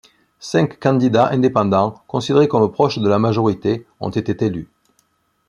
[0.39, 4.67] Cinq candidats indépendants, considérés comme proches de la majorité, ont été élus.